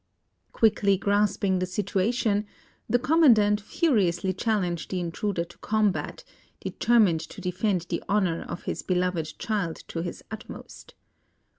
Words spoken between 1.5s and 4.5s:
the situation, the Commandant furiously